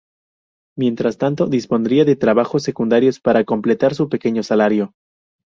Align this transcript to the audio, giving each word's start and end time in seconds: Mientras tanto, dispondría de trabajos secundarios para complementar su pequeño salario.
Mientras 0.75 1.19
tanto, 1.19 1.45
dispondría 1.45 2.05
de 2.05 2.15
trabajos 2.15 2.63
secundarios 2.63 3.19
para 3.19 3.43
complementar 3.45 3.93
su 3.93 4.09
pequeño 4.09 4.41
salario. 4.41 4.95